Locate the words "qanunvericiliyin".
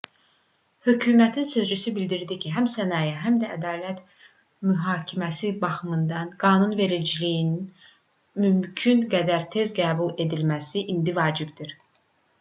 6.45-7.53